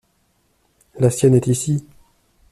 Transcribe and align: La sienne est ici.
La 0.97 1.11
sienne 1.11 1.35
est 1.35 1.45
ici. 1.45 1.85